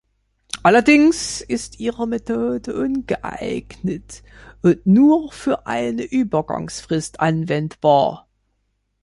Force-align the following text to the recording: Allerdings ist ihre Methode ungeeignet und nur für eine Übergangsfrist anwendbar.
Allerdings 0.63 1.41
ist 1.41 1.79
ihre 1.79 2.07
Methode 2.07 2.75
ungeeignet 2.75 4.23
und 4.63 4.83
nur 4.87 5.31
für 5.31 5.67
eine 5.67 6.01
Übergangsfrist 6.05 7.19
anwendbar. 7.19 8.27